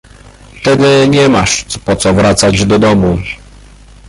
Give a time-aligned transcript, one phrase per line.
[0.63, 3.17] —Tedy nie masz po co wracać do domu!